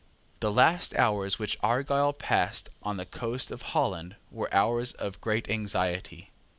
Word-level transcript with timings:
The 0.39 0.51
last 0.51 0.95
hours 0.95 1.37
which 1.37 1.59
Argyle 1.61 2.11
passed 2.11 2.71
on 2.81 2.97
the 2.97 3.05
coast 3.05 3.51
of 3.51 3.61
Holland 3.61 4.15
were 4.31 4.51
hours 4.51 4.93
of 4.93 5.21
great 5.21 5.47
anxiety. 5.47 6.31